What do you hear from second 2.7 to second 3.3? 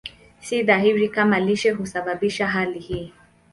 hii.